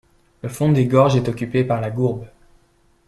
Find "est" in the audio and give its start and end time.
1.17-1.29